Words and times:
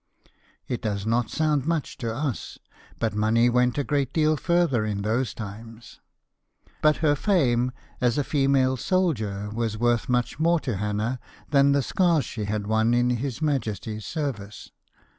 It 0.67 0.81
does 0.81 1.05
not 1.05 1.29
sound 1.29 1.67
much 1.67 1.95
to 1.99 2.11
us, 2.11 2.57
but 2.97 3.13
money 3.13 3.51
went 3.51 3.77
a 3.77 3.83
great 3.83 4.11
deal 4.11 4.35
further 4.35 4.83
in 4.83 5.03
those 5.03 5.31
times. 5.35 5.99
But 6.81 6.97
her 7.05 7.13
fame 7.15 7.71
as 8.01 8.17
a 8.17 8.23
female 8.23 8.77
soldier 8.77 9.51
was 9.53 9.77
worth 9.77 10.09
much 10.09 10.39
more 10.39 10.59
to 10.61 10.77
Hannah 10.77 11.19
than 11.51 11.71
the 11.73 11.83
scars 11.83 12.25
she 12.25 12.45
had 12.45 12.65
won 12.65 12.95
in 12.95 13.11
His 13.11 13.43
Majesty's 13.43 14.03
service. 14.07 14.71